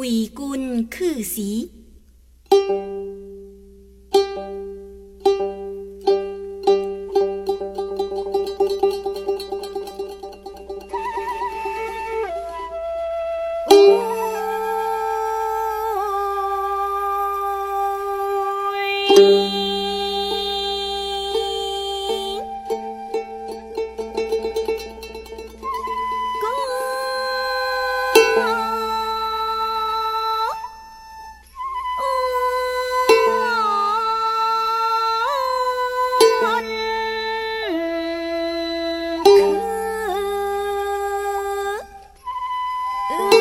[0.00, 0.62] วีกุล
[43.10, 43.39] Ooh.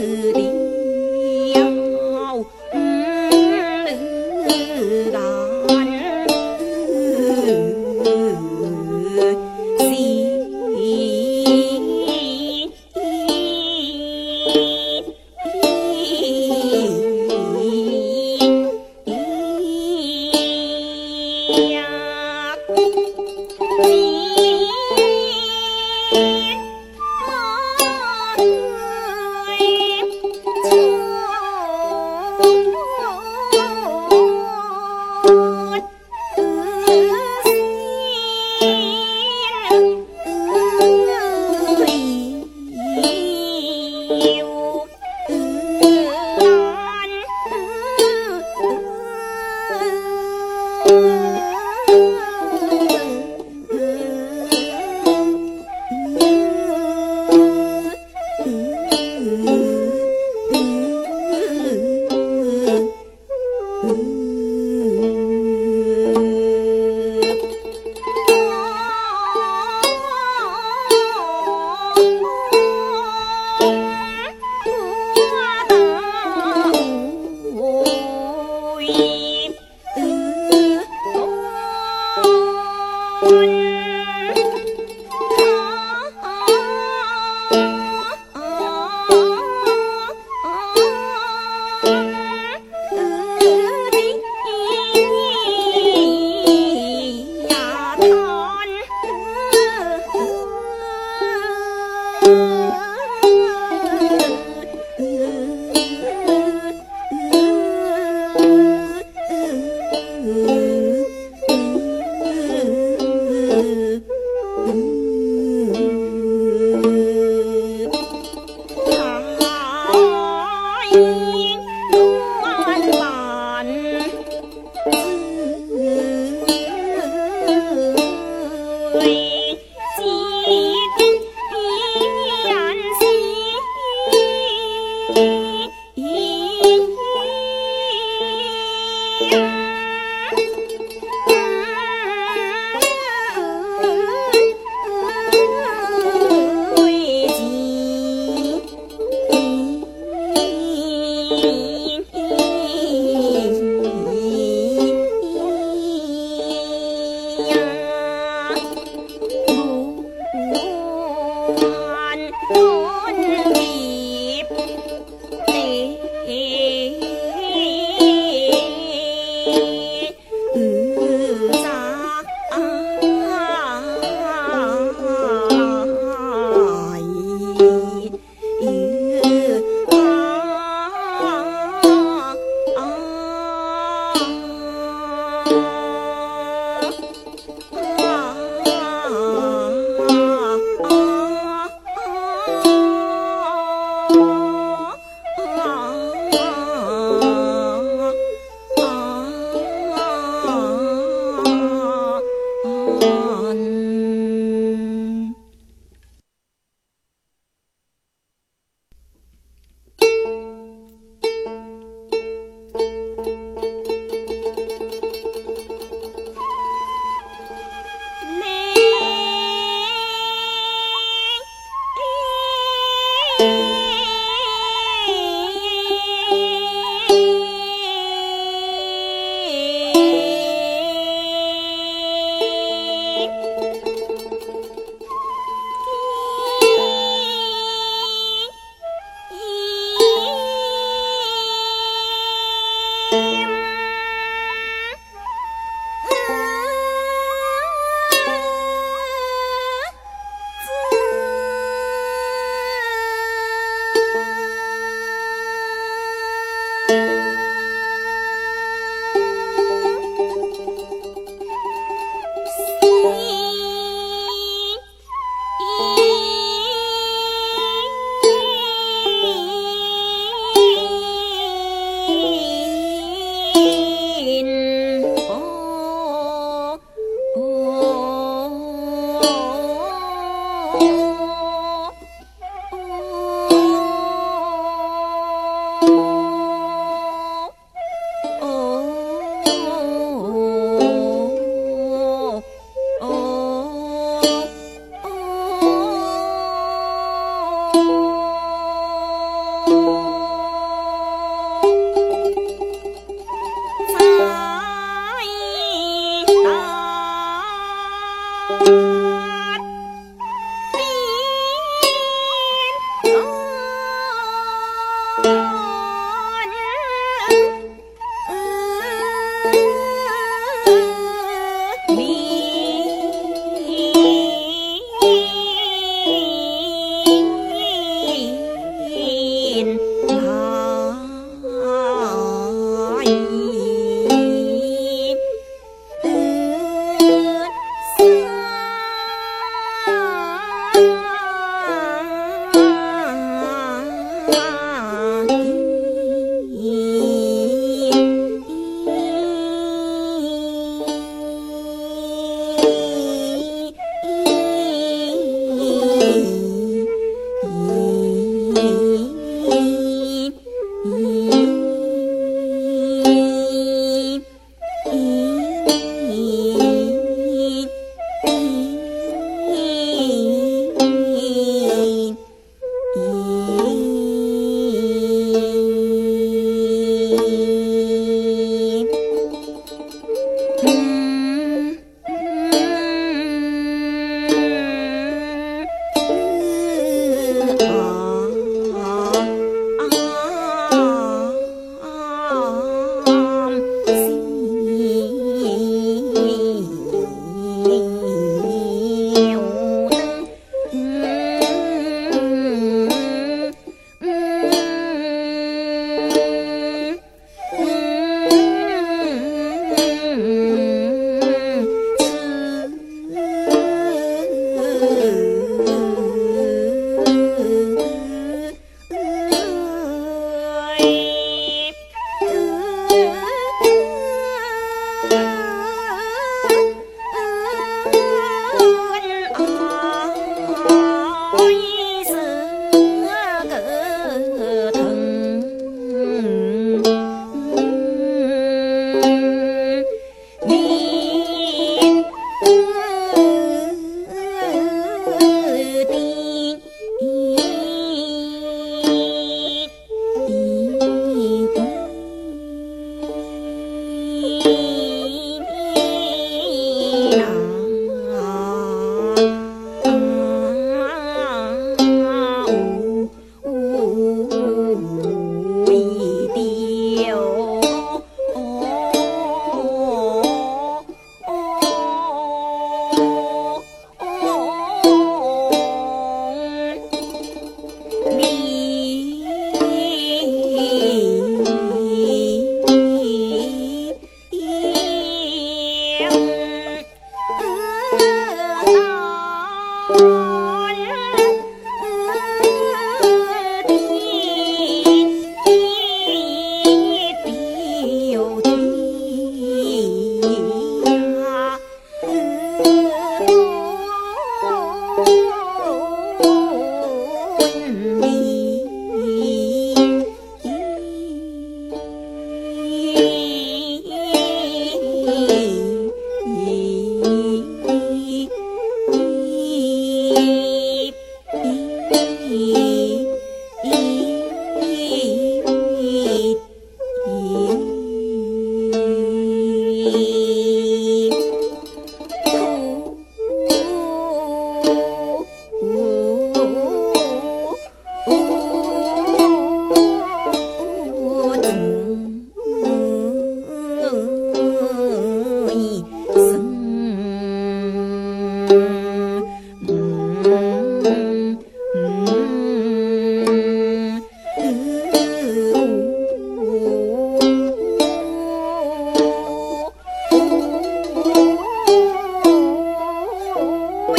[0.00, 0.39] คือ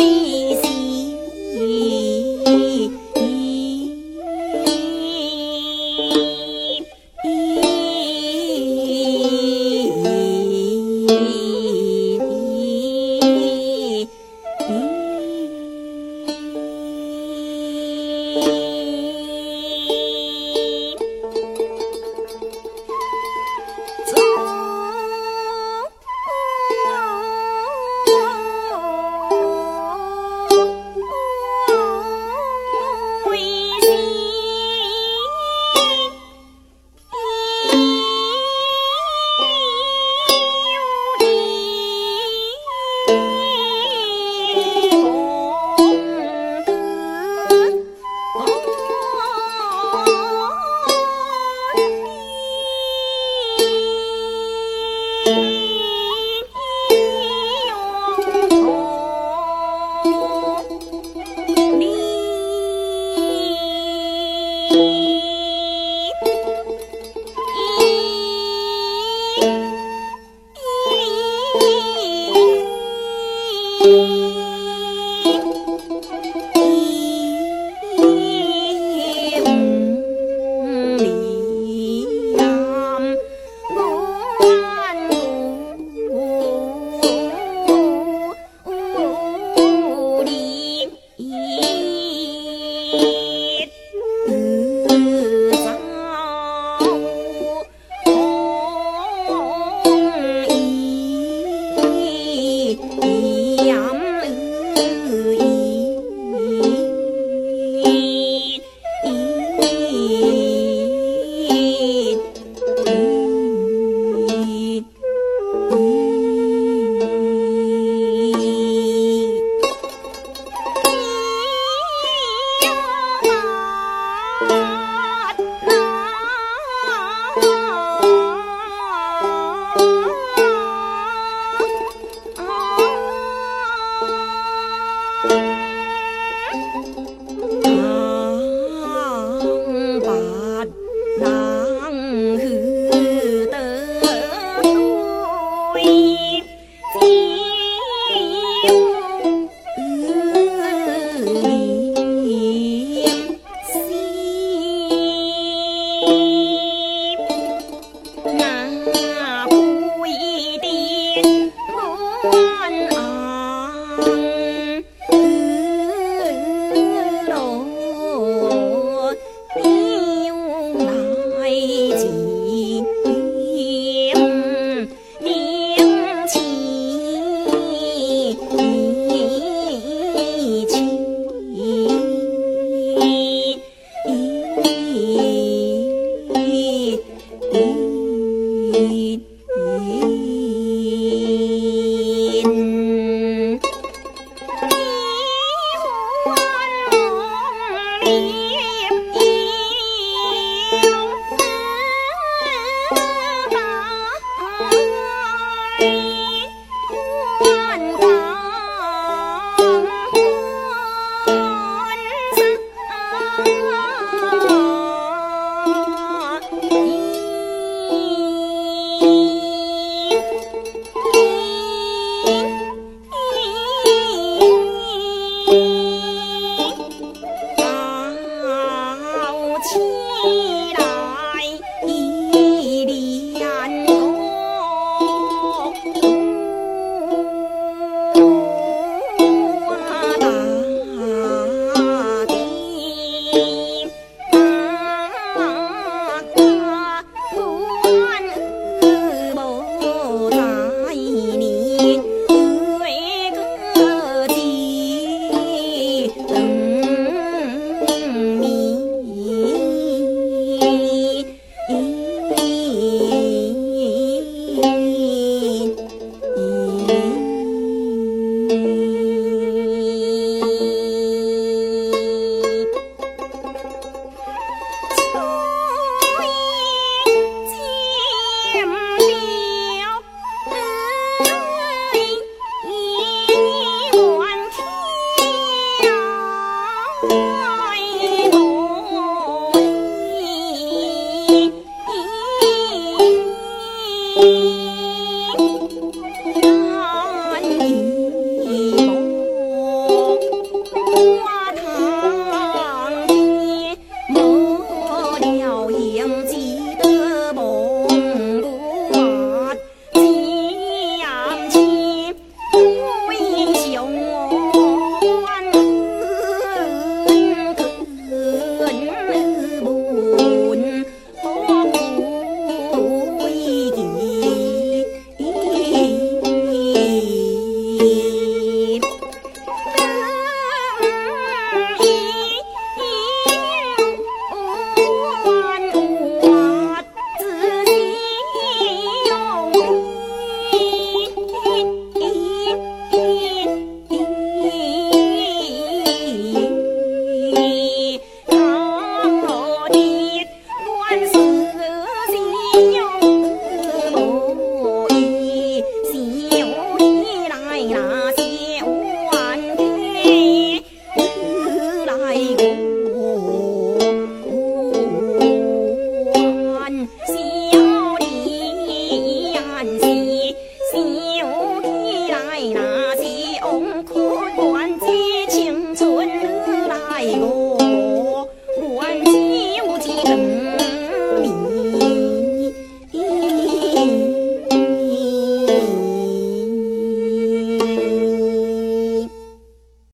[0.02, 0.41] me.